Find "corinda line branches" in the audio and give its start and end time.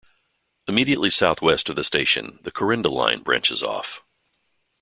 2.49-3.61